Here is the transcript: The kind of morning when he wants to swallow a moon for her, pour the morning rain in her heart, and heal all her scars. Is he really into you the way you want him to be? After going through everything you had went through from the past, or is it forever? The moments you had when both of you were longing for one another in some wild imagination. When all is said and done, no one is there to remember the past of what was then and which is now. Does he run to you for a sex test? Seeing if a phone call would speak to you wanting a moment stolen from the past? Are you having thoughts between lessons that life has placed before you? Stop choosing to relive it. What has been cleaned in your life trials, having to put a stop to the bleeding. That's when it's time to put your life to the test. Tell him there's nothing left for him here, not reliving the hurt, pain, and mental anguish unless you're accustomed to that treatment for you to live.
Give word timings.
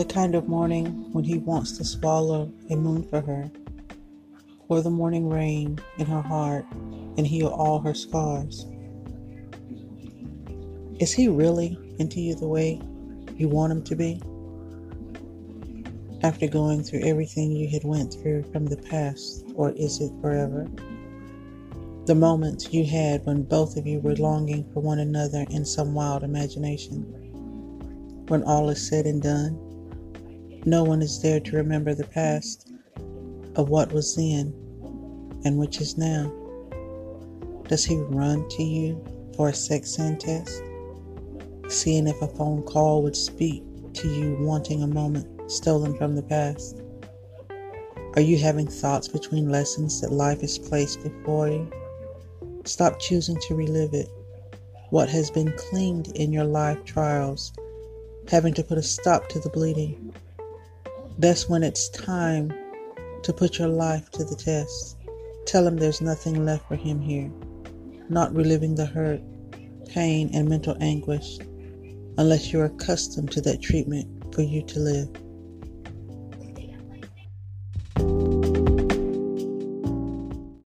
The 0.00 0.06
kind 0.06 0.34
of 0.34 0.48
morning 0.48 1.12
when 1.12 1.24
he 1.24 1.36
wants 1.36 1.76
to 1.76 1.84
swallow 1.84 2.50
a 2.70 2.74
moon 2.74 3.02
for 3.02 3.20
her, 3.20 3.50
pour 4.66 4.80
the 4.80 4.88
morning 4.88 5.28
rain 5.28 5.78
in 5.98 6.06
her 6.06 6.22
heart, 6.22 6.64
and 7.18 7.26
heal 7.26 7.48
all 7.48 7.80
her 7.80 7.92
scars. 7.92 8.64
Is 10.98 11.12
he 11.12 11.28
really 11.28 11.78
into 11.98 12.18
you 12.18 12.34
the 12.34 12.48
way 12.48 12.80
you 13.36 13.50
want 13.50 13.72
him 13.72 13.82
to 13.82 13.94
be? 13.94 14.22
After 16.22 16.48
going 16.48 16.82
through 16.82 17.00
everything 17.00 17.52
you 17.52 17.68
had 17.68 17.84
went 17.84 18.14
through 18.14 18.44
from 18.44 18.64
the 18.64 18.78
past, 18.78 19.44
or 19.54 19.72
is 19.72 20.00
it 20.00 20.12
forever? 20.22 20.66
The 22.06 22.14
moments 22.14 22.72
you 22.72 22.86
had 22.86 23.26
when 23.26 23.42
both 23.42 23.76
of 23.76 23.86
you 23.86 24.00
were 24.00 24.16
longing 24.16 24.64
for 24.72 24.80
one 24.80 25.00
another 25.00 25.44
in 25.50 25.66
some 25.66 25.92
wild 25.92 26.22
imagination. 26.22 27.02
When 28.28 28.42
all 28.44 28.70
is 28.70 28.88
said 28.88 29.04
and 29.04 29.20
done, 29.20 29.66
no 30.66 30.84
one 30.84 31.02
is 31.02 31.22
there 31.22 31.40
to 31.40 31.56
remember 31.56 31.94
the 31.94 32.06
past 32.06 32.70
of 33.56 33.68
what 33.68 33.92
was 33.92 34.16
then 34.16 34.54
and 35.44 35.58
which 35.58 35.80
is 35.80 35.96
now. 35.96 36.32
Does 37.68 37.84
he 37.84 37.96
run 37.96 38.48
to 38.50 38.62
you 38.62 39.02
for 39.36 39.48
a 39.48 39.54
sex 39.54 39.96
test? 39.96 40.62
Seeing 41.68 42.06
if 42.06 42.20
a 42.20 42.28
phone 42.28 42.62
call 42.62 43.02
would 43.02 43.16
speak 43.16 43.62
to 43.94 44.08
you 44.08 44.36
wanting 44.40 44.82
a 44.82 44.86
moment 44.86 45.50
stolen 45.50 45.96
from 45.96 46.14
the 46.14 46.22
past? 46.22 46.82
Are 48.14 48.20
you 48.20 48.38
having 48.38 48.66
thoughts 48.66 49.08
between 49.08 49.50
lessons 49.50 50.00
that 50.00 50.12
life 50.12 50.40
has 50.40 50.58
placed 50.58 51.02
before 51.02 51.48
you? 51.48 51.70
Stop 52.64 52.98
choosing 52.98 53.38
to 53.48 53.54
relive 53.54 53.94
it. 53.94 54.08
What 54.90 55.08
has 55.08 55.30
been 55.30 55.52
cleaned 55.56 56.08
in 56.16 56.32
your 56.32 56.44
life 56.44 56.84
trials, 56.84 57.52
having 58.28 58.52
to 58.54 58.64
put 58.64 58.78
a 58.78 58.82
stop 58.82 59.28
to 59.28 59.38
the 59.38 59.48
bleeding. 59.48 60.12
That's 61.20 61.50
when 61.50 61.62
it's 61.62 61.90
time 61.90 62.50
to 63.24 63.32
put 63.34 63.58
your 63.58 63.68
life 63.68 64.10
to 64.12 64.24
the 64.24 64.34
test. 64.34 64.96
Tell 65.44 65.66
him 65.66 65.76
there's 65.76 66.00
nothing 66.00 66.46
left 66.46 66.66
for 66.66 66.76
him 66.76 66.98
here, 66.98 67.30
not 68.08 68.34
reliving 68.34 68.74
the 68.74 68.86
hurt, 68.86 69.20
pain, 69.86 70.30
and 70.32 70.48
mental 70.48 70.78
anguish 70.80 71.36
unless 72.16 72.50
you're 72.50 72.64
accustomed 72.64 73.30
to 73.32 73.42
that 73.42 73.60
treatment 73.60 74.34
for 74.34 74.40
you 74.40 74.62
to 74.62 74.78
live. 74.78 75.10